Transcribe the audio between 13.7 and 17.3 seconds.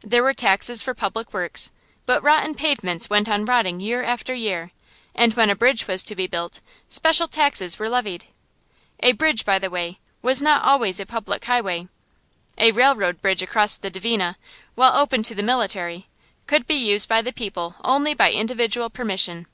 the Dvina, while open to the military, could be used by the